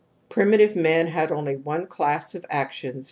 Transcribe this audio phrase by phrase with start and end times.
[0.29, 2.99] (Primitive men had only one class of actions.